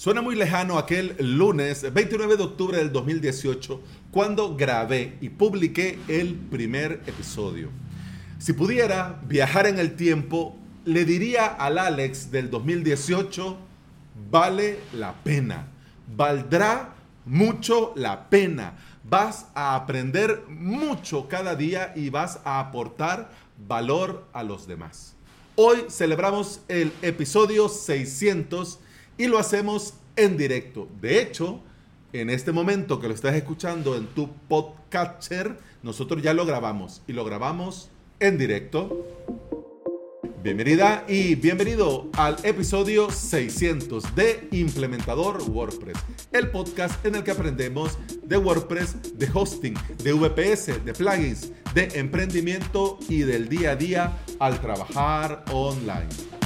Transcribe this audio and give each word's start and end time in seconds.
Suena 0.00 0.22
muy 0.22 0.34
lejano 0.34 0.78
aquel 0.78 1.14
lunes 1.18 1.92
29 1.92 2.38
de 2.38 2.42
octubre 2.42 2.78
del 2.78 2.90
2018 2.90 3.82
cuando 4.10 4.56
grabé 4.56 5.18
y 5.20 5.28
publiqué 5.28 5.98
el 6.08 6.36
primer 6.36 7.02
episodio. 7.06 7.68
Si 8.38 8.54
pudiera 8.54 9.20
viajar 9.26 9.66
en 9.66 9.78
el 9.78 9.96
tiempo, 9.96 10.56
le 10.86 11.04
diría 11.04 11.44
al 11.44 11.76
Alex 11.76 12.30
del 12.30 12.48
2018, 12.48 13.58
vale 14.30 14.78
la 14.94 15.12
pena, 15.22 15.68
valdrá 16.16 16.94
mucho 17.26 17.92
la 17.94 18.30
pena, 18.30 18.78
vas 19.04 19.48
a 19.54 19.74
aprender 19.74 20.44
mucho 20.48 21.28
cada 21.28 21.56
día 21.56 21.92
y 21.94 22.08
vas 22.08 22.40
a 22.44 22.58
aportar 22.58 23.32
valor 23.68 24.26
a 24.32 24.44
los 24.44 24.66
demás. 24.66 25.14
Hoy 25.56 25.84
celebramos 25.90 26.62
el 26.68 26.90
episodio 27.02 27.68
600 27.68 28.78
y 29.20 29.26
lo 29.26 29.38
hacemos 29.38 29.92
en 30.16 30.38
directo. 30.38 30.88
De 30.98 31.20
hecho, 31.20 31.60
en 32.14 32.30
este 32.30 32.52
momento 32.52 32.98
que 32.98 33.06
lo 33.06 33.12
estás 33.12 33.34
escuchando 33.34 33.94
en 33.94 34.06
tu 34.06 34.32
podcatcher, 34.48 35.58
nosotros 35.82 36.22
ya 36.22 36.32
lo 36.32 36.46
grabamos 36.46 37.02
y 37.06 37.12
lo 37.12 37.22
grabamos 37.22 37.90
en 38.18 38.38
directo. 38.38 39.06
Bienvenida 40.42 41.04
y 41.06 41.34
bienvenido 41.34 42.08
al 42.14 42.36
episodio 42.44 43.10
600 43.10 44.14
de 44.14 44.48
Implementador 44.52 45.42
WordPress, 45.50 45.98
el 46.32 46.50
podcast 46.50 47.04
en 47.04 47.16
el 47.16 47.22
que 47.22 47.32
aprendemos 47.32 47.98
de 48.22 48.38
WordPress, 48.38 49.18
de 49.18 49.28
hosting, 49.34 49.74
de 50.02 50.14
VPS, 50.14 50.82
de 50.82 50.94
plugins, 50.94 51.52
de 51.74 51.90
emprendimiento 51.92 52.98
y 53.06 53.18
del 53.18 53.50
día 53.50 53.72
a 53.72 53.76
día 53.76 54.18
al 54.38 54.58
trabajar 54.62 55.44
online. 55.52 56.39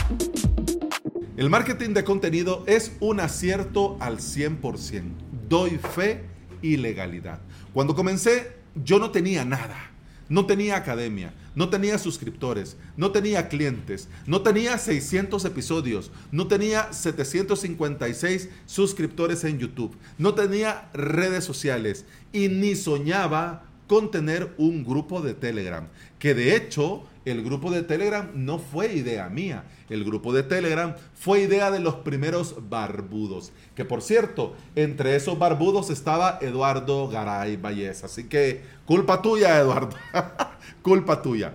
El 1.37 1.51
marketing 1.51 1.95
de 1.95 2.05
contenido 2.05 2.63
es 2.69 2.93
un 3.01 3.19
acierto 3.19 3.97
al 3.99 4.19
100%. 4.19 5.03
Doy 5.49 5.79
fe 5.79 6.23
y 6.63 6.77
legalidad. 6.77 7.41
Cuando 7.73 7.97
comencé, 7.97 8.53
yo 8.85 9.01
no 9.01 9.11
tenía 9.11 9.45
nada. 9.45 9.91
No 10.29 10.47
tenía 10.47 10.77
academia, 10.77 11.35
no 11.55 11.69
tenía 11.69 11.99
suscriptores, 11.99 12.79
no 12.97 13.11
tenía 13.11 13.49
clientes, 13.49 14.09
no 14.27 14.41
tenía 14.41 14.79
600 14.79 15.45
episodios, 15.45 16.11
no 16.33 16.47
tenía 16.47 16.95
756 16.95 18.49
suscriptores 18.65 19.45
en 19.45 19.59
YouTube, 19.59 19.95
no 20.17 20.33
tenía 20.33 20.89
redes 20.95 21.45
sociales 21.45 22.07
y 22.33 22.49
ni 22.49 22.75
soñaba 22.75 23.67
con 23.87 24.11
tener 24.11 24.55
un 24.57 24.83
grupo 24.83 25.21
de 25.21 25.35
Telegram, 25.35 25.89
que 26.19 26.33
de 26.33 26.57
hecho 26.57 27.05
el 27.25 27.43
grupo 27.43 27.71
de 27.71 27.83
Telegram 27.83 28.31
no 28.35 28.59
fue 28.59 28.95
idea 28.95 29.29
mía. 29.29 29.65
El 29.89 30.05
grupo 30.05 30.33
de 30.33 30.43
Telegram 30.43 30.95
fue 31.15 31.43
idea 31.43 31.71
de 31.71 31.81
los 31.81 31.97
primeros 31.97 32.57
barbudos. 32.69 33.53
Que 33.75 33.85
por 33.85 34.03
cierto, 34.03 34.55
entre 34.77 35.17
esos 35.17 35.39
barbudos 35.39 35.91
estaba 35.91 36.39
Eduardo 36.41 37.09
Garay 37.09 37.57
Vallés. 37.57 38.05
Así 38.05 38.25
que 38.25 38.63
culpa 38.87 39.23
tuya, 39.23 39.59
Eduardo. 39.59 39.97
culpa 40.83 41.23
tuya. 41.23 41.55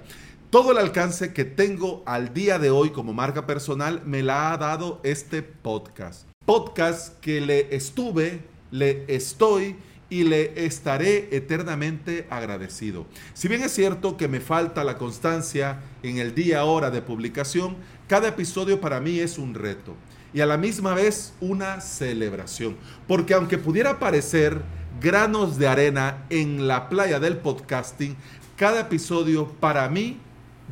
Todo 0.49 0.71
el 0.71 0.79
alcance 0.79 1.33
que 1.33 1.45
tengo 1.45 2.01
al 2.07 2.33
día 2.33 2.57
de 2.57 2.71
hoy 2.71 2.89
como 2.89 3.13
marca 3.13 3.45
personal 3.45 4.01
me 4.05 4.23
la 4.23 4.51
ha 4.51 4.57
dado 4.57 4.99
este 5.03 5.43
podcast. 5.43 6.27
Podcast 6.45 7.19
que 7.19 7.39
le 7.39 7.75
estuve, 7.75 8.39
le 8.71 9.05
estoy 9.07 9.75
y 10.09 10.23
le 10.23 10.65
estaré 10.65 11.29
eternamente 11.31 12.25
agradecido. 12.29 13.05
Si 13.33 13.47
bien 13.47 13.61
es 13.61 13.73
cierto 13.73 14.17
que 14.17 14.27
me 14.27 14.39
falta 14.39 14.83
la 14.83 14.97
constancia 14.97 15.79
en 16.03 16.17
el 16.17 16.33
día 16.33 16.63
hora 16.63 16.89
de 16.91 17.01
publicación, 17.01 17.77
cada 18.07 18.29
episodio 18.29 18.81
para 18.81 18.99
mí 18.99 19.19
es 19.19 19.37
un 19.37 19.53
reto 19.53 19.95
y 20.33 20.41
a 20.41 20.45
la 20.45 20.57
misma 20.57 20.93
vez 20.93 21.33
una 21.39 21.81
celebración, 21.81 22.77
porque 23.07 23.33
aunque 23.33 23.57
pudiera 23.57 23.99
parecer 23.99 24.61
granos 25.01 25.57
de 25.57 25.67
arena 25.67 26.25
en 26.29 26.67
la 26.67 26.89
playa 26.89 27.19
del 27.19 27.37
podcasting, 27.37 28.15
cada 28.55 28.81
episodio 28.81 29.47
para 29.59 29.87
mí 29.89 30.19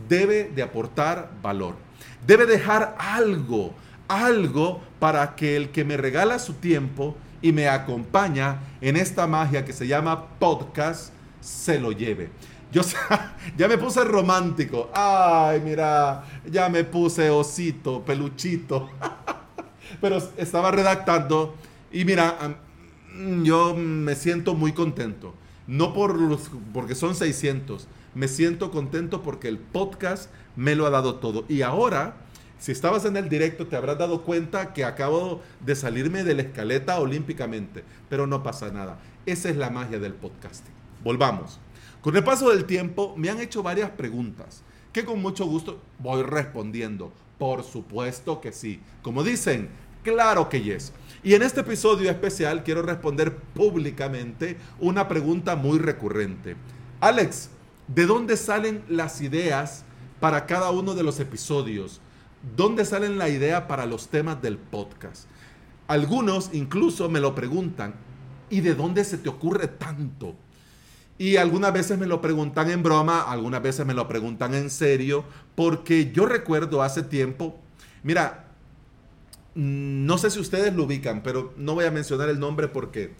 debe 0.08 0.52
de 0.53 0.62
aportar 0.62 1.31
valor, 1.42 1.76
debe 2.26 2.46
dejar 2.46 2.96
algo, 3.00 3.74
algo 4.07 4.81
para 5.00 5.35
que 5.35 5.56
el 5.56 5.69
que 5.69 5.84
me 5.85 5.97
regala 5.97 6.40
su 6.40 6.53
tiempo 6.53 7.16
y 7.41 7.51
me 7.51 7.68
acompaña 7.68 8.59
en 8.81 8.97
esta 8.97 9.28
magia 9.28 9.66
que 9.66 9.73
se 9.73 9.88
llama 9.88 10.29
podcast, 10.40 11.13
se 11.40 11.79
lo 11.79 11.91
lleve. 11.91 12.29
Yo 12.72 12.81
ya 13.57 13.67
me 13.67 13.78
puse 13.78 14.03
romántico. 14.03 14.90
Ay, 14.94 15.62
mira, 15.62 16.23
ya 16.50 16.69
me 16.69 16.84
puse 16.84 17.29
osito, 17.29 18.03
peluchito. 18.03 18.90
Pero 20.01 20.17
estaba 20.38 20.72
redactando 20.72 21.56
y 21.91 22.03
mira, 22.03 22.57
yo 23.44 23.73
me 23.75 24.16
siento 24.16 24.53
muy 24.53 24.73
contento. 24.73 25.34
No 25.66 25.94
por 25.94 26.19
los, 26.19 26.50
porque 26.73 26.96
son 26.96 27.16
600. 27.16 27.88
Me 28.13 28.28
siento 28.28 28.72
contento 28.72 29.22
porque 29.22 29.47
el 29.47 29.57
podcast 29.57 30.29
me 30.56 30.75
lo 30.75 30.85
ha 30.85 30.90
dado 30.90 31.16
todo. 31.16 31.46
Y 31.47 31.62
ahora 31.62 32.16
si 32.59 32.72
estabas 32.72 33.06
en 33.06 33.18
el 33.18 33.29
directo, 33.29 33.68
te 33.68 33.75
habrás 33.75 33.97
dado 33.97 34.23
cuenta 34.23 34.73
que 34.73 34.84
acabo 34.84 35.41
de 35.59 35.75
salirme 35.75 36.23
de 36.23 36.34
la 36.34 36.41
escaleta 36.41 37.00
olímpicamente, 37.00 37.84
pero 38.09 38.25
no 38.25 38.41
pasa 38.41 38.72
nada. 38.72 39.00
Esa 39.25 39.50
es 39.50 39.57
la 39.57 39.69
magia 39.69 40.00
del 40.00 40.13
podcasting. 40.13 40.73
Volvamos. 41.03 41.59
Con 42.01 42.16
el 42.16 42.23
paso 42.23 42.50
del 42.50 42.66
tiempo, 42.66 43.13
me 43.17 43.29
han 43.29 43.40
hecho 43.40 43.62
varias 43.62 43.91
preguntas 43.91 44.63
que 44.91 45.06
con 45.06 45.22
mucho 45.22 45.46
gusto 45.46 45.79
voy 46.00 46.23
respondiendo. 46.23 47.12
Por 47.38 47.63
supuesto 47.63 48.41
que 48.41 48.51
sí. 48.51 48.79
Como 49.03 49.23
dicen, 49.23 49.69
claro 50.01 50.50
que 50.50 50.62
yes. 50.62 50.91
Y 51.23 51.35
en 51.35 51.44
este 51.44 51.62
episodio 51.62 52.09
especial 52.09 52.63
quiero 52.63 52.81
responder 52.81 53.35
públicamente 53.35 54.57
una 54.79 55.07
pregunta 55.07 55.56
muy 55.56 55.78
recurrente. 55.78 56.56
Alex, 57.00 57.50
¿de 57.88 58.07
dónde 58.07 58.38
salen 58.38 58.84
las 58.90 59.22
ideas 59.22 59.84
para 60.19 60.47
cada 60.47 60.72
uno 60.72 60.96
de 60.96 61.03
los 61.03 61.19
episodios? 61.19 62.01
¿Dónde 62.56 62.85
salen 62.85 63.18
la 63.18 63.30
idea 63.30 63.68
para 63.68 63.85
los 63.85 64.08
temas 64.08 64.41
del 64.41 64.58
podcast? 64.58 65.25
Algunos 65.88 66.50
incluso 66.53 67.09
me 67.09 67.19
lo 67.19 67.34
preguntan, 67.34 67.96
¿y 68.50 68.62
de 68.62 68.75
dónde 68.75 69.03
se 69.03 69.18
te 69.18 69.30
ocurre 69.30 69.68
tanto? 69.68 70.35
Y 71.18 71.38
algunas 71.38 71.74
veces 71.74 71.97
me 71.97 72.06
lo 72.06 72.22
preguntan 72.22 72.69
en 72.69 72.84
broma, 72.84 73.22
algunas 73.22 73.62
veces 73.62 73.85
me 73.85 73.94
lo 73.94 74.08
preguntan 74.08 74.53
en 74.53 74.69
serio, 74.69 75.24
porque 75.56 76.12
yo 76.12 76.25
recuerdo 76.25 76.84
hace 76.84 77.02
tiempo, 77.02 77.58
mira, 78.03 78.46
no 79.56 80.19
sé 80.19 80.29
si 80.29 80.40
ustedes 80.40 80.75
lo 80.75 80.84
ubican, 80.84 81.24
pero 81.24 81.53
no 81.58 81.74
voy 81.74 81.85
a 81.85 81.91
mencionar 81.91 82.29
el 82.29 82.40
nombre 82.40 82.68
porque 82.68 83.14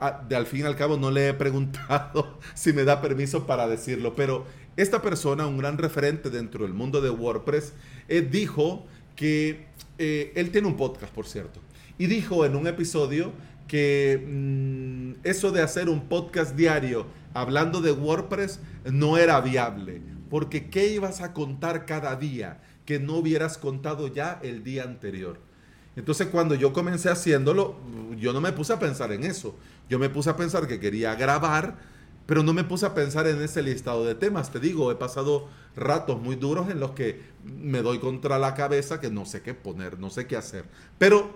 ah, 0.00 0.22
de 0.26 0.36
al 0.36 0.46
fin 0.46 0.60
y 0.60 0.62
al 0.62 0.76
cabo 0.76 0.96
no 0.96 1.10
le 1.10 1.28
he 1.28 1.34
preguntado 1.34 2.38
si 2.54 2.72
me 2.72 2.84
da 2.84 3.02
permiso 3.02 3.46
para 3.46 3.68
decirlo, 3.68 4.14
pero 4.16 4.46
esta 4.76 5.02
persona, 5.02 5.46
un 5.46 5.58
gran 5.58 5.78
referente 5.78 6.30
dentro 6.30 6.64
del 6.64 6.72
mundo 6.72 7.00
de 7.00 7.10
WordPress, 7.10 7.72
eh, 8.08 8.22
dijo 8.22 8.86
que 9.16 9.66
eh, 9.98 10.32
él 10.34 10.50
tiene 10.50 10.68
un 10.68 10.76
podcast, 10.76 11.12
por 11.12 11.26
cierto, 11.26 11.60
y 11.98 12.06
dijo 12.06 12.46
en 12.46 12.56
un 12.56 12.66
episodio 12.66 13.32
que 13.68 14.22
mm, 14.26 15.26
eso 15.26 15.50
de 15.50 15.62
hacer 15.62 15.88
un 15.88 16.08
podcast 16.08 16.56
diario 16.56 17.06
hablando 17.34 17.80
de 17.80 17.92
WordPress 17.92 18.60
no 18.84 19.18
era 19.18 19.40
viable, 19.40 20.00
porque 20.30 20.70
¿qué 20.70 20.88
ibas 20.88 21.20
a 21.20 21.32
contar 21.32 21.86
cada 21.86 22.16
día 22.16 22.60
que 22.84 22.98
no 22.98 23.16
hubieras 23.16 23.58
contado 23.58 24.08
ya 24.08 24.40
el 24.42 24.64
día 24.64 24.84
anterior? 24.84 25.38
Entonces 25.94 26.28
cuando 26.28 26.54
yo 26.54 26.72
comencé 26.72 27.10
haciéndolo, 27.10 27.76
yo 28.18 28.32
no 28.32 28.40
me 28.40 28.52
puse 28.52 28.72
a 28.72 28.78
pensar 28.78 29.12
en 29.12 29.24
eso, 29.24 29.54
yo 29.90 29.98
me 29.98 30.08
puse 30.08 30.30
a 30.30 30.36
pensar 30.36 30.66
que 30.66 30.80
quería 30.80 31.14
grabar, 31.14 31.76
pero 32.26 32.42
no 32.42 32.52
me 32.52 32.64
puse 32.64 32.86
a 32.86 32.94
pensar 32.94 33.26
en 33.26 33.40
ese 33.42 33.62
listado 33.62 34.04
de 34.04 34.14
temas. 34.14 34.50
Te 34.50 34.60
digo, 34.60 34.90
he 34.90 34.96
pasado 34.96 35.48
ratos 35.76 36.20
muy 36.20 36.36
duros 36.36 36.70
en 36.70 36.80
los 36.80 36.92
que 36.92 37.20
me 37.44 37.82
doy 37.82 37.98
contra 37.98 38.38
la 38.38 38.54
cabeza 38.54 39.00
que 39.00 39.10
no 39.10 39.26
sé 39.26 39.42
qué 39.42 39.54
poner, 39.54 39.98
no 39.98 40.10
sé 40.10 40.26
qué 40.26 40.36
hacer. 40.36 40.64
Pero 40.98 41.30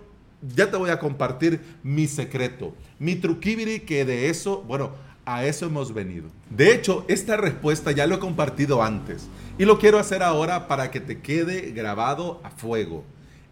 ya 0.55 0.71
te 0.71 0.77
voy 0.77 0.91
a 0.91 0.99
compartir 0.99 1.61
mi 1.83 2.07
secreto, 2.07 2.75
mi 2.99 3.17
truquibiri, 3.17 3.81
que 3.81 4.05
de 4.05 4.29
eso, 4.29 4.63
bueno, 4.63 4.93
a 5.25 5.45
eso 5.45 5.67
hemos 5.67 5.93
venido. 5.93 6.29
De 6.51 6.73
hecho, 6.73 7.05
esta 7.09 7.37
respuesta 7.37 7.91
ya 7.93 8.07
lo 8.07 8.17
he 8.17 8.21
compartido 8.21 8.83
antes 8.83 9.27
y 9.59 9.65
lo 9.65 9.79
quiero 9.79 9.99
hacer 9.99 10.23
ahora 10.23 10.69
para 10.69 10.91
que 10.91 11.01
te 11.01 11.21
quede 11.21 11.73
grabado 11.73 12.41
a 12.45 12.51
fuego. 12.51 13.05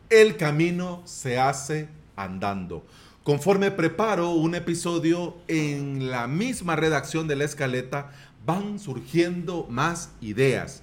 El 0.09 0.37
camino 0.37 1.03
se 1.05 1.39
hace 1.39 1.89
andando. 2.17 2.85
Conforme 3.23 3.71
preparo 3.71 4.31
un 4.31 4.55
episodio 4.55 5.37
en 5.49 6.11
la 6.11 6.27
misma 6.27 6.77
redacción 6.77 7.27
de 7.29 7.37
la 7.37 7.45
escaleta, 7.45 8.11
van 8.45 8.79
surgiendo 8.79 9.67
más 9.71 10.11
ideas 10.21 10.83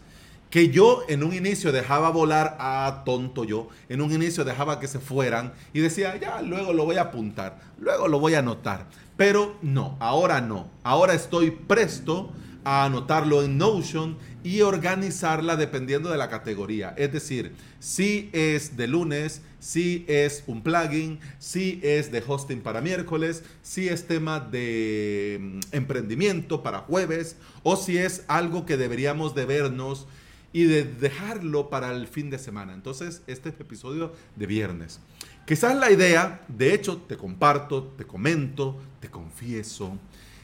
que 0.52 0.70
yo 0.70 1.04
en 1.08 1.24
un 1.24 1.34
inicio 1.34 1.72
dejaba 1.72 2.10
volar 2.10 2.58
a 2.60 3.04
tonto 3.06 3.46
yo, 3.46 3.70
en 3.88 4.02
un 4.02 4.12
inicio 4.12 4.44
dejaba 4.44 4.82
que 4.82 4.88
se 4.88 5.00
fueran 5.00 5.54
y 5.74 5.80
decía, 5.80 6.18
ya, 6.18 6.42
luego 6.42 6.74
lo 6.74 6.84
voy 6.84 6.98
a 6.98 7.04
apuntar, 7.04 7.58
luego 7.80 8.10
lo 8.10 8.20
voy 8.20 8.36
a 8.36 8.40
anotar. 8.40 8.86
Pero 9.16 9.56
no, 9.62 9.96
ahora 10.00 10.42
no, 10.42 10.68
ahora 10.84 11.14
estoy 11.14 11.52
presto 11.52 12.32
a 12.64 12.86
anotarlo 12.86 13.44
en 13.44 13.58
Notion 13.58 14.18
y 14.44 14.62
organizarla 14.62 15.56
dependiendo 15.56 16.10
de 16.10 16.18
la 16.18 16.30
categoría. 16.30 16.94
Es 16.98 17.12
decir, 17.12 17.54
si 17.80 18.30
es 18.34 18.78
de 18.78 18.88
lunes, 18.88 19.42
si 19.60 20.06
es 20.08 20.44
un 20.48 20.62
plugin, 20.62 21.20
si 21.40 21.80
es 21.84 22.12
de 22.12 22.24
hosting 22.26 22.62
para 22.62 22.82
miércoles, 22.82 23.44
si 23.62 23.88
es 23.88 24.08
tema 24.08 24.40
de 24.40 25.38
mm, 25.40 25.60
emprendimiento 25.72 26.64
para 26.64 26.80
jueves 26.80 27.36
o 27.64 27.76
si 27.76 27.98
es 27.98 28.24
algo 28.28 28.66
que 28.66 28.78
deberíamos 28.78 29.36
de 29.36 29.46
vernos 29.46 30.08
y 30.54 30.64
de 30.64 30.84
dejarlo 30.84 31.70
para 31.70 31.92
el 31.92 32.08
fin 32.08 32.30
de 32.30 32.40
semana. 32.40 32.74
Entonces, 32.74 33.22
este 33.28 33.50
es 33.50 33.56
el 33.56 33.62
episodio 33.62 34.14
de 34.36 34.46
viernes. 34.48 35.00
Quizás 35.46 35.76
la 35.76 35.92
idea, 35.92 36.42
de 36.48 36.74
hecho, 36.74 36.98
te 36.98 37.18
comparto, 37.18 37.84
te 37.98 38.06
comento, 38.06 38.78
te 39.00 39.10
confieso, 39.10 39.98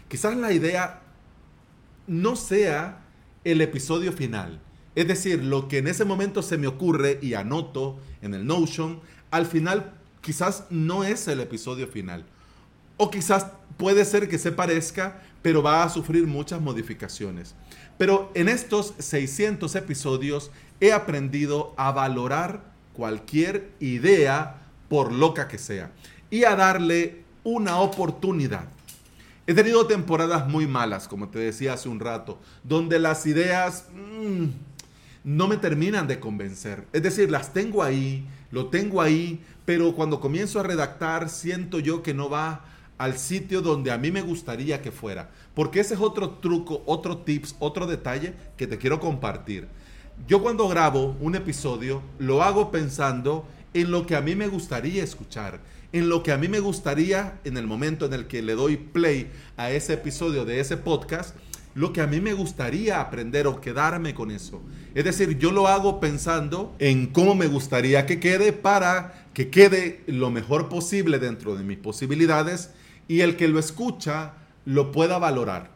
quizás 0.08 0.36
la 0.38 0.54
idea 0.54 1.02
no 2.08 2.36
sea 2.36 3.04
el 3.44 3.62
episodio 3.62 4.12
final. 4.12 4.60
Es 4.96 5.08
decir, 5.08 5.44
lo 5.44 5.68
que 5.68 5.78
en 5.78 5.88
ese 5.88 6.06
momento 6.06 6.42
se 6.42 6.58
me 6.58 6.68
ocurre 6.68 7.20
y 7.22 7.36
anoto 7.36 8.00
en 8.22 8.34
el 8.34 8.48
Notion, 8.48 9.00
al 9.30 9.46
final 9.46 9.94
quizás 10.22 10.64
no 10.70 11.04
es 11.04 11.28
el 11.28 11.40
episodio 11.40 11.88
final. 11.88 12.26
O 12.98 13.12
quizás 13.12 13.48
puede 13.78 14.06
ser 14.06 14.28
que 14.28 14.40
se 14.40 14.52
parezca, 14.52 15.22
pero 15.44 15.62
va 15.62 15.84
a 15.84 15.90
sufrir 15.90 16.26
muchas 16.26 16.60
modificaciones. 16.62 17.54
Pero 17.98 18.32
en 18.34 18.50
estos 18.50 18.94
600 18.98 19.76
episodios 19.76 20.52
he 20.80 20.92
aprendido 20.92 21.74
a 21.78 21.92
valorar 21.92 22.74
cualquier 22.94 23.70
idea, 23.80 24.64
por 24.90 25.12
loca 25.12 25.48
que 25.48 25.58
sea, 25.58 25.92
y 26.32 26.44
a 26.44 26.56
darle 26.56 27.24
una 27.44 27.80
oportunidad. 27.80 28.68
He 29.50 29.54
tenido 29.54 29.88
temporadas 29.88 30.50
muy 30.50 30.68
malas, 30.68 31.08
como 31.08 31.30
te 31.30 31.40
decía 31.40 31.72
hace 31.72 31.88
un 31.88 32.02
rato, 32.02 32.38
donde 32.66 33.00
las 33.00 33.26
ideas 33.26 33.86
mm, 33.96 34.48
no 35.24 35.48
me 35.48 35.56
terminan 35.56 36.06
de 36.06 36.20
convencer. 36.20 36.86
Es 36.92 37.02
decir, 37.02 37.32
las 37.32 37.54
tengo 37.54 37.82
ahí, 37.82 38.28
lo 38.52 38.68
tengo 38.68 39.02
ahí, 39.02 39.42
pero 39.64 39.96
cuando 39.96 40.20
comienzo 40.20 40.60
a 40.60 40.64
redactar 40.64 41.30
siento 41.30 41.80
yo 41.80 42.04
que 42.04 42.14
no 42.14 42.30
va 42.30 42.66
al 42.98 43.18
sitio 43.18 43.62
donde 43.62 43.92
a 43.92 43.98
mí 43.98 44.12
me 44.12 44.22
gustaría 44.22 44.82
que 44.82 44.92
fuera. 44.92 45.30
Porque 45.54 45.80
ese 45.80 45.94
es 45.94 46.02
otro 46.02 46.32
truco, 46.32 46.84
otro 46.86 47.20
tips, 47.20 47.56
otro 47.60 47.88
detalle 47.88 48.34
que 48.58 48.68
te 48.68 48.78
quiero 48.78 49.00
compartir. 49.00 49.70
Yo 50.28 50.42
cuando 50.42 50.68
grabo 50.68 51.16
un 51.22 51.36
episodio 51.36 52.02
lo 52.20 52.44
hago 52.44 52.70
pensando 52.70 53.48
en 53.74 53.92
lo 53.92 54.06
que 54.06 54.18
a 54.18 54.22
mí 54.22 54.36
me 54.36 54.50
gustaría 54.50 55.06
escuchar 55.06 55.62
en 55.98 56.10
lo 56.10 56.24
que 56.24 56.32
a 56.32 56.38
mí 56.38 56.48
me 56.48 56.60
gustaría 56.60 57.40
en 57.44 57.58
el 57.58 57.68
momento 57.68 58.06
en 58.06 58.14
el 58.14 58.28
que 58.28 58.42
le 58.42 58.56
doy 58.56 58.78
play 58.78 59.30
a 59.58 59.72
ese 59.72 59.94
episodio 59.94 60.46
de 60.46 60.60
ese 60.60 60.78
podcast, 60.78 61.36
lo 61.76 61.94
que 61.94 62.02
a 62.02 62.08
mí 62.08 62.20
me 62.20 62.34
gustaría 62.34 63.00
aprender 63.00 63.46
o 63.46 63.62
quedarme 63.62 64.16
con 64.16 64.32
eso. 64.32 64.64
Es 64.96 65.06
decir, 65.06 65.38
yo 65.38 65.52
lo 65.52 65.68
hago 65.68 66.00
pensando 66.00 66.76
en 66.80 67.08
cómo 67.08 67.36
me 67.36 67.46
gustaría 67.46 68.08
que 68.08 68.20
quede 68.20 68.52
para 68.52 69.28
que 69.34 69.50
quede 69.50 70.04
lo 70.08 70.32
mejor 70.32 70.70
posible 70.70 71.20
dentro 71.20 71.56
de 71.56 71.64
mis 71.64 71.78
posibilidades 71.78 72.72
y 73.08 73.22
el 73.22 73.36
que 73.36 73.48
lo 73.48 73.60
escucha 73.60 74.34
lo 74.66 74.92
pueda 74.92 75.20
valorar. 75.20 75.70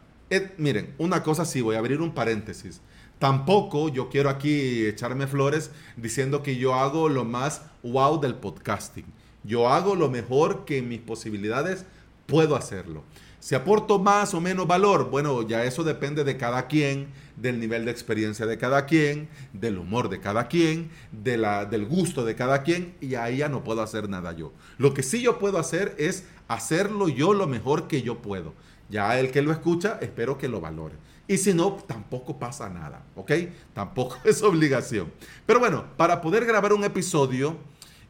miren, 0.58 0.94
una 0.98 1.22
cosa 1.22 1.44
sí, 1.44 1.60
voy 1.60 1.76
a 1.76 1.78
abrir 1.78 2.00
un 2.00 2.14
paréntesis. 2.14 2.80
Tampoco 3.20 3.88
yo 3.88 4.08
quiero 4.08 4.28
aquí 4.28 4.84
echarme 4.84 5.28
flores 5.28 5.70
diciendo 5.96 6.42
que 6.42 6.56
yo 6.56 6.74
hago 6.74 7.08
lo 7.08 7.24
más 7.24 7.62
wow 7.84 8.20
del 8.20 8.34
podcasting. 8.34 9.06
Yo 9.44 9.68
hago 9.68 9.94
lo 9.94 10.08
mejor 10.08 10.64
que 10.64 10.78
en 10.78 10.88
mis 10.88 11.00
posibilidades 11.00 11.84
puedo 12.26 12.56
hacerlo. 12.56 13.02
Si 13.40 13.56
aporto 13.56 13.98
más 13.98 14.34
o 14.34 14.40
menos 14.40 14.68
valor, 14.68 15.10
bueno, 15.10 15.42
ya 15.42 15.64
eso 15.64 15.82
depende 15.82 16.22
de 16.22 16.36
cada 16.36 16.68
quien, 16.68 17.08
del 17.36 17.58
nivel 17.58 17.84
de 17.84 17.90
experiencia 17.90 18.46
de 18.46 18.56
cada 18.56 18.86
quien, 18.86 19.28
del 19.52 19.78
humor 19.78 20.08
de 20.08 20.20
cada 20.20 20.46
quien, 20.46 20.90
de 21.10 21.36
la, 21.38 21.64
del 21.64 21.84
gusto 21.84 22.24
de 22.24 22.36
cada 22.36 22.62
quien, 22.62 22.94
y 23.00 23.16
ahí 23.16 23.38
ya 23.38 23.48
no 23.48 23.64
puedo 23.64 23.82
hacer 23.82 24.08
nada 24.08 24.32
yo. 24.32 24.52
Lo 24.78 24.94
que 24.94 25.02
sí 25.02 25.22
yo 25.22 25.40
puedo 25.40 25.58
hacer 25.58 25.96
es 25.98 26.24
hacerlo 26.46 27.08
yo 27.08 27.34
lo 27.34 27.48
mejor 27.48 27.88
que 27.88 28.02
yo 28.02 28.22
puedo. 28.22 28.54
Ya 28.88 29.18
el 29.18 29.32
que 29.32 29.42
lo 29.42 29.50
escucha, 29.50 29.98
espero 30.00 30.38
que 30.38 30.46
lo 30.46 30.60
valore. 30.60 30.94
Y 31.26 31.38
si 31.38 31.52
no, 31.54 31.72
tampoco 31.86 32.38
pasa 32.38 32.68
nada, 32.68 33.02
¿ok? 33.16 33.32
Tampoco 33.74 34.18
es 34.24 34.40
obligación. 34.42 35.12
Pero 35.46 35.58
bueno, 35.58 35.84
para 35.96 36.20
poder 36.20 36.44
grabar 36.44 36.72
un 36.72 36.84
episodio, 36.84 37.56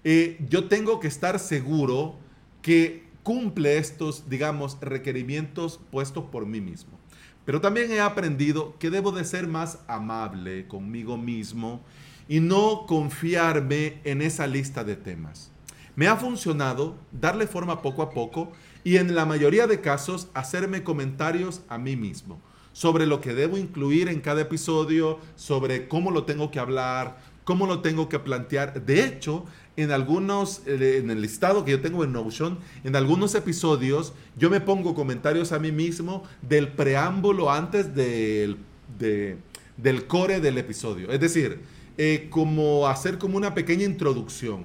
eh, 0.04 0.38
yo 0.48 0.68
tengo 0.68 1.00
que 1.00 1.08
estar 1.08 1.38
seguro 1.38 2.16
que 2.60 3.04
cumple 3.22 3.78
estos, 3.78 4.28
digamos, 4.28 4.78
requerimientos 4.80 5.80
puestos 5.90 6.24
por 6.24 6.46
mí 6.46 6.60
mismo. 6.60 6.98
Pero 7.44 7.60
también 7.60 7.90
he 7.90 8.00
aprendido 8.00 8.78
que 8.78 8.90
debo 8.90 9.12
de 9.12 9.24
ser 9.24 9.46
más 9.46 9.78
amable 9.88 10.68
conmigo 10.68 11.16
mismo 11.16 11.82
y 12.28 12.40
no 12.40 12.86
confiarme 12.86 14.00
en 14.04 14.22
esa 14.22 14.46
lista 14.46 14.84
de 14.84 14.96
temas. 14.96 15.50
Me 15.96 16.06
ha 16.06 16.16
funcionado 16.16 16.96
darle 17.10 17.46
forma 17.46 17.82
poco 17.82 18.02
a 18.02 18.10
poco 18.10 18.52
y 18.84 18.96
en 18.96 19.14
la 19.14 19.26
mayoría 19.26 19.66
de 19.66 19.80
casos 19.80 20.28
hacerme 20.34 20.84
comentarios 20.84 21.62
a 21.68 21.78
mí 21.78 21.96
mismo 21.96 22.40
sobre 22.72 23.06
lo 23.06 23.20
que 23.20 23.34
debo 23.34 23.58
incluir 23.58 24.08
en 24.08 24.20
cada 24.20 24.42
episodio, 24.42 25.18
sobre 25.36 25.88
cómo 25.88 26.10
lo 26.10 26.24
tengo 26.24 26.50
que 26.50 26.58
hablar, 26.58 27.18
cómo 27.44 27.66
lo 27.66 27.80
tengo 27.80 28.08
que 28.08 28.18
plantear. 28.18 28.84
De 28.84 29.04
hecho, 29.04 29.44
en 29.76 29.90
algunos, 29.90 30.62
eh, 30.66 30.98
en 30.98 31.10
el 31.10 31.22
listado 31.22 31.64
que 31.64 31.72
yo 31.72 31.80
tengo 31.80 32.04
en 32.04 32.12
Notion, 32.12 32.58
en 32.84 32.96
algunos 32.96 33.34
episodios, 33.34 34.12
yo 34.36 34.50
me 34.50 34.60
pongo 34.60 34.94
comentarios 34.94 35.52
a 35.52 35.58
mí 35.58 35.72
mismo 35.72 36.24
del 36.42 36.68
preámbulo 36.68 37.50
antes 37.50 37.94
del, 37.94 38.58
del 38.98 40.06
core 40.06 40.40
del 40.40 40.58
episodio. 40.58 41.10
Es 41.10 41.20
decir, 41.20 41.60
eh, 41.98 42.28
como 42.30 42.88
hacer 42.88 43.18
como 43.18 43.36
una 43.36 43.54
pequeña 43.54 43.84
introducción. 43.84 44.64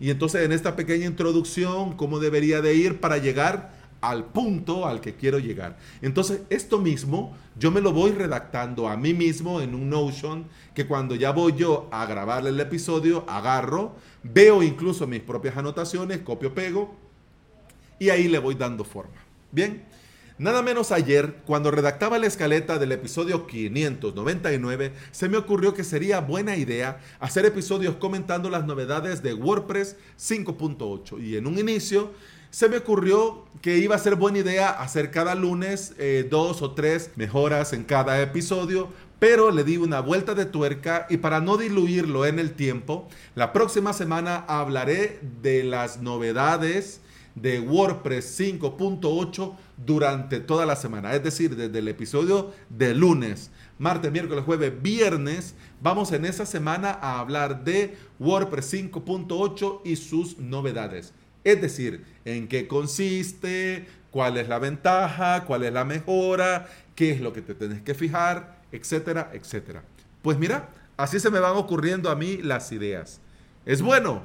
Y 0.00 0.10
entonces 0.10 0.44
en 0.44 0.52
esta 0.52 0.76
pequeña 0.76 1.06
introducción, 1.06 1.96
cómo 1.96 2.18
debería 2.18 2.60
de 2.60 2.74
ir 2.74 3.00
para 3.00 3.18
llegar 3.18 3.72
al 4.10 4.26
punto 4.26 4.86
al 4.86 5.00
que 5.00 5.14
quiero 5.14 5.38
llegar. 5.38 5.78
Entonces, 6.02 6.42
esto 6.50 6.78
mismo 6.78 7.36
yo 7.58 7.70
me 7.70 7.80
lo 7.80 7.92
voy 7.92 8.10
redactando 8.12 8.88
a 8.88 8.96
mí 8.96 9.14
mismo 9.14 9.60
en 9.60 9.74
un 9.74 9.88
Notion 9.88 10.46
que 10.74 10.86
cuando 10.86 11.14
ya 11.14 11.30
voy 11.30 11.54
yo 11.56 11.88
a 11.92 12.04
grabar 12.04 12.46
el 12.46 12.58
episodio, 12.60 13.24
agarro, 13.28 13.94
veo 14.22 14.62
incluso 14.62 15.06
mis 15.06 15.20
propias 15.20 15.56
anotaciones, 15.56 16.18
copio, 16.18 16.52
pego 16.52 16.94
y 17.98 18.10
ahí 18.10 18.28
le 18.28 18.38
voy 18.38 18.56
dando 18.56 18.84
forma. 18.84 19.24
Bien, 19.52 19.84
nada 20.36 20.62
menos 20.62 20.90
ayer, 20.90 21.36
cuando 21.46 21.70
redactaba 21.70 22.18
la 22.18 22.26
escaleta 22.26 22.78
del 22.78 22.92
episodio 22.92 23.46
599, 23.46 24.92
se 25.12 25.28
me 25.28 25.36
ocurrió 25.36 25.74
que 25.74 25.84
sería 25.84 26.20
buena 26.20 26.56
idea 26.56 27.00
hacer 27.20 27.46
episodios 27.46 27.94
comentando 27.96 28.50
las 28.50 28.66
novedades 28.66 29.22
de 29.22 29.32
WordPress 29.32 29.96
5.8 30.18 31.22
y 31.22 31.36
en 31.36 31.46
un 31.46 31.58
inicio 31.58 32.10
se 32.54 32.68
me 32.68 32.76
ocurrió 32.76 33.46
que 33.62 33.78
iba 33.78 33.96
a 33.96 33.98
ser 33.98 34.14
buena 34.14 34.38
idea 34.38 34.70
hacer 34.70 35.10
cada 35.10 35.34
lunes 35.34 35.92
eh, 35.98 36.24
dos 36.30 36.62
o 36.62 36.70
tres 36.70 37.10
mejoras 37.16 37.72
en 37.72 37.82
cada 37.82 38.22
episodio, 38.22 38.90
pero 39.18 39.50
le 39.50 39.64
di 39.64 39.76
una 39.76 39.98
vuelta 39.98 40.36
de 40.36 40.44
tuerca 40.44 41.08
y 41.10 41.16
para 41.16 41.40
no 41.40 41.56
diluirlo 41.56 42.26
en 42.26 42.38
el 42.38 42.52
tiempo, 42.52 43.08
la 43.34 43.52
próxima 43.52 43.92
semana 43.92 44.44
hablaré 44.46 45.18
de 45.42 45.64
las 45.64 46.00
novedades 46.00 47.00
de 47.34 47.58
WordPress 47.58 48.38
5.8 48.38 49.56
durante 49.84 50.38
toda 50.38 50.64
la 50.64 50.76
semana, 50.76 51.12
es 51.12 51.24
decir, 51.24 51.56
desde 51.56 51.80
el 51.80 51.88
episodio 51.88 52.52
de 52.68 52.94
lunes, 52.94 53.50
martes, 53.80 54.12
miércoles, 54.12 54.44
jueves, 54.44 54.80
viernes, 54.80 55.56
vamos 55.82 56.12
en 56.12 56.24
esa 56.24 56.46
semana 56.46 56.92
a 57.02 57.18
hablar 57.18 57.64
de 57.64 57.96
WordPress 58.20 58.74
5.8 58.74 59.80
y 59.84 59.96
sus 59.96 60.38
novedades. 60.38 61.14
Es 61.44 61.60
decir, 61.60 62.04
en 62.24 62.48
qué 62.48 62.66
consiste, 62.66 63.86
cuál 64.10 64.38
es 64.38 64.48
la 64.48 64.58
ventaja, 64.58 65.44
cuál 65.44 65.64
es 65.64 65.72
la 65.72 65.84
mejora, 65.84 66.68
qué 66.94 67.10
es 67.10 67.20
lo 67.20 67.32
que 67.32 67.42
te 67.42 67.54
tienes 67.54 67.82
que 67.82 67.94
fijar, 67.94 68.62
etcétera, 68.72 69.30
etcétera. 69.32 69.82
Pues 70.22 70.38
mira, 70.38 70.70
así 70.96 71.20
se 71.20 71.30
me 71.30 71.38
van 71.38 71.56
ocurriendo 71.56 72.10
a 72.10 72.16
mí 72.16 72.38
las 72.38 72.72
ideas. 72.72 73.20
¿Es 73.66 73.82
bueno? 73.82 74.22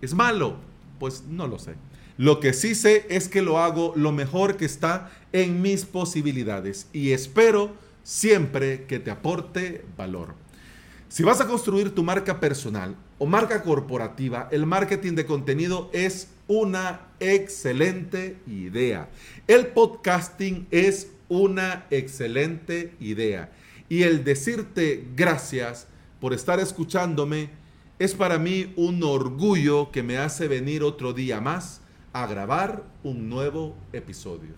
¿Es 0.00 0.14
malo? 0.14 0.56
Pues 0.98 1.22
no 1.28 1.46
lo 1.46 1.58
sé. 1.58 1.74
Lo 2.16 2.40
que 2.40 2.52
sí 2.52 2.74
sé 2.74 3.06
es 3.08 3.28
que 3.28 3.42
lo 3.42 3.58
hago 3.58 3.92
lo 3.96 4.12
mejor 4.12 4.56
que 4.56 4.64
está 4.64 5.10
en 5.32 5.62
mis 5.62 5.84
posibilidades 5.84 6.86
y 6.92 7.12
espero 7.12 7.72
siempre 8.04 8.84
que 8.84 9.00
te 9.00 9.10
aporte 9.10 9.84
valor. 9.96 10.34
Si 11.14 11.22
vas 11.22 11.40
a 11.40 11.46
construir 11.46 11.94
tu 11.94 12.02
marca 12.02 12.40
personal 12.40 12.96
o 13.20 13.26
marca 13.26 13.62
corporativa, 13.62 14.48
el 14.50 14.66
marketing 14.66 15.12
de 15.12 15.24
contenido 15.24 15.88
es 15.92 16.26
una 16.48 17.02
excelente 17.20 18.36
idea. 18.48 19.08
El 19.46 19.68
podcasting 19.68 20.66
es 20.72 21.12
una 21.28 21.86
excelente 21.90 22.94
idea. 22.98 23.52
Y 23.88 24.02
el 24.02 24.24
decirte 24.24 25.06
gracias 25.14 25.86
por 26.20 26.32
estar 26.34 26.58
escuchándome 26.58 27.50
es 28.00 28.12
para 28.12 28.36
mí 28.40 28.72
un 28.74 29.00
orgullo 29.04 29.92
que 29.92 30.02
me 30.02 30.18
hace 30.18 30.48
venir 30.48 30.82
otro 30.82 31.12
día 31.12 31.40
más 31.40 31.80
a 32.12 32.26
grabar 32.26 32.82
un 33.04 33.28
nuevo 33.28 33.76
episodio. 33.92 34.50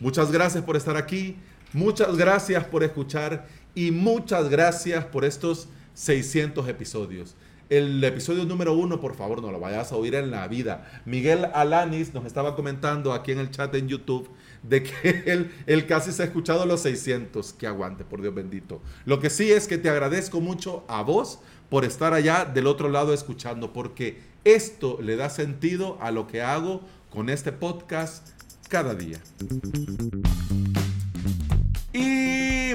Muchas 0.00 0.32
gracias 0.32 0.64
por 0.64 0.74
estar 0.74 0.96
aquí. 0.96 1.36
Muchas 1.74 2.16
gracias 2.16 2.64
por 2.64 2.82
escuchar 2.82 3.46
y 3.74 3.90
muchas 3.90 4.48
gracias 4.48 5.04
por 5.04 5.26
estos 5.26 5.68
600 5.98 6.68
episodios. 6.68 7.34
El 7.68 8.02
episodio 8.02 8.44
número 8.44 8.72
uno, 8.72 9.00
por 9.00 9.16
favor, 9.16 9.42
no 9.42 9.50
lo 9.50 9.58
vayas 9.58 9.90
a 9.90 9.96
oír 9.96 10.14
en 10.14 10.30
la 10.30 10.46
vida. 10.46 11.02
Miguel 11.04 11.46
Alanis 11.52 12.14
nos 12.14 12.24
estaba 12.24 12.54
comentando 12.54 13.12
aquí 13.12 13.32
en 13.32 13.40
el 13.40 13.50
chat 13.50 13.74
en 13.74 13.88
YouTube 13.88 14.30
de 14.62 14.84
que 14.84 15.24
él, 15.26 15.52
él, 15.66 15.86
casi 15.86 16.12
se 16.12 16.22
ha 16.22 16.26
escuchado 16.26 16.64
los 16.66 16.80
600. 16.82 17.52
Que 17.52 17.66
aguante, 17.66 18.04
por 18.04 18.22
Dios 18.22 18.32
bendito. 18.32 18.80
Lo 19.06 19.18
que 19.18 19.28
sí 19.28 19.50
es 19.50 19.66
que 19.66 19.76
te 19.76 19.90
agradezco 19.90 20.40
mucho 20.40 20.84
a 20.86 21.02
vos 21.02 21.40
por 21.68 21.84
estar 21.84 22.14
allá 22.14 22.44
del 22.44 22.68
otro 22.68 22.88
lado 22.88 23.12
escuchando, 23.12 23.72
porque 23.72 24.20
esto 24.44 24.98
le 25.02 25.16
da 25.16 25.28
sentido 25.28 25.98
a 26.00 26.12
lo 26.12 26.28
que 26.28 26.42
hago 26.42 26.82
con 27.10 27.28
este 27.28 27.50
podcast 27.50 28.28
cada 28.68 28.94
día. 28.94 29.18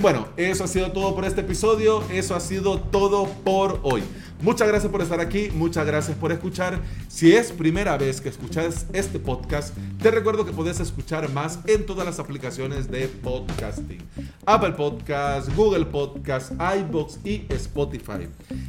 Bueno, 0.03 0.27
eso 0.35 0.65
ha 0.65 0.67
sido 0.67 0.91
todo 0.91 1.15
por 1.15 1.23
este 1.23 1.39
episodio, 1.39 2.03
eso 2.11 2.35
ha 2.35 2.41
sido 2.41 2.77
todo 2.77 3.25
por 3.45 3.79
hoy. 3.83 4.03
Muchas 4.41 4.67
gracias 4.67 4.91
por 4.91 5.01
estar 5.01 5.21
aquí, 5.21 5.49
muchas 5.55 5.85
gracias 5.85 6.17
por 6.17 6.33
escuchar. 6.33 6.81
Si 7.07 7.33
es 7.33 7.53
primera 7.53 7.97
vez 7.97 8.19
que 8.19 8.27
escuchas 8.27 8.85
este 8.91 9.17
podcast, 9.17 9.73
te 10.01 10.11
recuerdo 10.11 10.45
que 10.45 10.51
puedes 10.51 10.81
escuchar 10.81 11.31
más 11.31 11.59
en 11.67 11.85
todas 11.85 12.05
las 12.05 12.19
aplicaciones 12.19 12.91
de 12.91 13.07
podcasting. 13.07 13.99
Apple 14.45 14.73
Podcast, 14.73 15.47
Google 15.55 15.85
Podcast, 15.85 16.51
iBox 16.51 17.19
y 17.23 17.45
Spotify. 17.47 18.27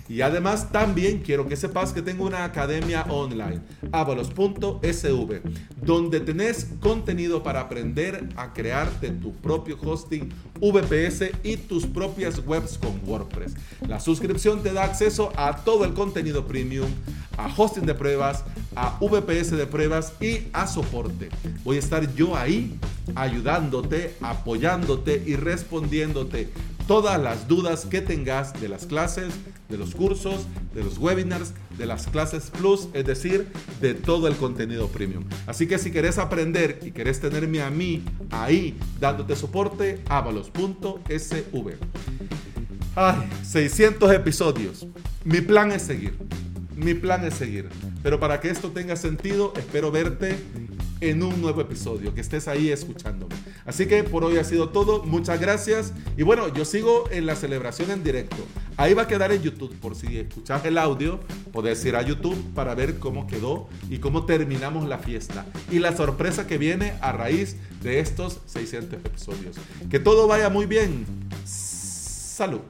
Y 0.08 0.20
además 0.20 0.70
también 0.70 1.20
quiero 1.20 1.48
que 1.48 1.56
sepas 1.56 1.92
que 1.92 2.02
tengo 2.02 2.24
una 2.26 2.44
academia 2.44 3.02
online, 3.08 3.60
avalos.sv, 3.90 5.40
donde 5.82 6.20
tenés 6.20 6.68
contenido 6.80 7.42
para 7.42 7.60
aprender 7.60 8.28
a 8.36 8.52
crearte 8.52 9.10
tu 9.10 9.32
propio 9.32 9.78
hosting 9.82 10.28
VPS 10.60 11.30
y 11.42 11.56
tus 11.56 11.86
propias 11.86 12.40
webs 12.46 12.78
con 12.78 13.00
WordPress. 13.06 13.54
La 13.88 13.98
suscripción 13.98 14.62
te 14.62 14.72
da 14.72 14.84
acceso 14.84 15.32
a 15.36 15.56
todo 15.56 15.84
el 15.84 15.94
contenido 15.94 16.46
premium, 16.46 16.88
a 17.38 17.52
hosting 17.56 17.86
de 17.86 17.94
pruebas, 17.94 18.44
a 18.76 18.98
VPS 19.00 19.52
de 19.52 19.66
pruebas 19.66 20.12
y 20.20 20.48
a 20.52 20.66
soporte. 20.66 21.30
Voy 21.64 21.76
a 21.76 21.80
estar 21.80 22.14
yo 22.14 22.36
ahí 22.36 22.78
ayudándote, 23.14 24.14
apoyándote 24.20 25.22
y 25.26 25.36
respondiéndote 25.36 26.50
todas 26.86 27.20
las 27.20 27.48
dudas 27.48 27.86
que 27.86 28.00
tengas 28.00 28.60
de 28.60 28.68
las 28.68 28.86
clases, 28.86 29.32
de 29.74 29.78
los 29.78 29.92
cursos, 29.92 30.46
de 30.72 30.84
los 30.84 30.98
webinars, 30.98 31.52
de 31.76 31.84
las 31.84 32.06
clases 32.06 32.52
plus, 32.56 32.88
es 32.92 33.04
decir, 33.04 33.48
de 33.80 33.92
todo 33.94 34.28
el 34.28 34.36
contenido 34.36 34.86
premium. 34.86 35.24
Así 35.48 35.66
que 35.66 35.78
si 35.78 35.90
querés 35.90 36.18
aprender 36.18 36.78
y 36.84 36.92
querés 36.92 37.18
tenerme 37.18 37.60
a 37.60 37.70
mí 37.70 38.04
ahí 38.30 38.78
dándote 39.00 39.34
soporte, 39.34 40.00
avalos.sv. 40.08 41.72
Ay, 42.94 43.28
600 43.42 44.12
episodios. 44.12 44.86
Mi 45.24 45.40
plan 45.40 45.72
es 45.72 45.82
seguir. 45.82 46.14
Mi 46.76 46.94
plan 46.94 47.24
es 47.24 47.34
seguir. 47.34 47.68
Pero 48.04 48.20
para 48.20 48.38
que 48.40 48.50
esto 48.50 48.70
tenga 48.70 48.94
sentido, 48.94 49.52
espero 49.56 49.90
verte 49.90 50.36
en 51.00 51.22
un 51.22 51.40
nuevo 51.40 51.60
episodio, 51.60 52.14
que 52.14 52.20
estés 52.20 52.46
ahí 52.48 52.70
escuchándome. 52.70 53.34
Así 53.66 53.86
que 53.86 54.04
por 54.04 54.24
hoy 54.24 54.38
ha 54.38 54.44
sido 54.44 54.68
todo, 54.68 55.02
muchas 55.02 55.40
gracias. 55.40 55.92
Y 56.16 56.22
bueno, 56.22 56.52
yo 56.52 56.64
sigo 56.64 57.08
en 57.10 57.26
la 57.26 57.34
celebración 57.36 57.90
en 57.90 58.04
directo. 58.04 58.36
Ahí 58.76 58.92
va 58.94 59.02
a 59.02 59.08
quedar 59.08 59.30
en 59.30 59.42
YouTube, 59.42 59.74
por 59.78 59.94
si 59.94 60.18
escuchas 60.18 60.64
el 60.64 60.78
audio, 60.78 61.20
podés 61.52 61.84
ir 61.84 61.94
a 61.94 62.02
YouTube 62.02 62.36
para 62.54 62.74
ver 62.74 62.98
cómo 62.98 63.26
quedó 63.26 63.68
y 63.88 63.98
cómo 63.98 64.26
terminamos 64.26 64.88
la 64.88 64.98
fiesta. 64.98 65.46
Y 65.70 65.78
la 65.78 65.96
sorpresa 65.96 66.46
que 66.46 66.58
viene 66.58 66.94
a 67.00 67.12
raíz 67.12 67.56
de 67.82 68.00
estos 68.00 68.40
600 68.46 68.94
episodios. 69.04 69.56
Que 69.90 70.00
todo 70.00 70.26
vaya 70.26 70.48
muy 70.48 70.66
bien. 70.66 71.06
Salud. 71.44 72.60